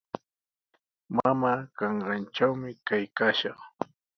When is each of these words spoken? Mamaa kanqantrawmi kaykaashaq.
Mamaa 1.15 1.59
kanqantrawmi 1.77 2.69
kaykaashaq. 2.87 3.59